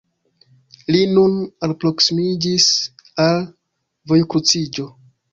[0.93, 1.33] li nun
[1.67, 2.65] alproksimiĝis
[3.25, 3.43] al
[4.13, 4.87] vojkruciĝo.